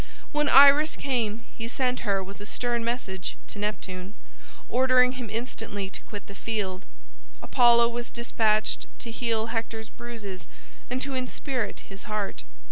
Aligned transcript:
When 0.31 0.49
Iris 0.49 0.95
came 0.95 1.45
he 1.55 1.67
sent 1.67 1.99
her 1.99 2.23
with 2.23 2.41
a 2.41 2.45
stern 2.47 2.83
message 2.83 3.37
to 3.49 3.59
Neptune, 3.59 4.15
ordering 4.67 5.11
him 5.11 5.29
instantly 5.29 5.91
to 5.91 6.01
quit 6.01 6.25
the 6.25 6.33
field. 6.33 6.85
Apollo 7.43 7.87
was 7.89 8.09
despatched 8.09 8.87
to 8.97 9.11
heal 9.11 9.53
Hector's 9.53 9.89
bruises 9.89 10.47
and 10.89 11.03
to 11.03 11.13
inspirit 11.13 11.81
his 11.81 12.05
heart. 12.05 12.41